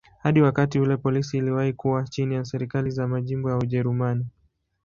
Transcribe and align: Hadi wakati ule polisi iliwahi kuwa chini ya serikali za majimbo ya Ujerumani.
Hadi 0.23 0.41
wakati 0.41 0.79
ule 0.79 0.97
polisi 0.97 1.37
iliwahi 1.37 1.73
kuwa 1.73 2.03
chini 2.07 2.35
ya 2.35 2.45
serikali 2.45 2.89
za 2.91 3.07
majimbo 3.07 3.49
ya 3.49 3.57
Ujerumani. 3.57 4.25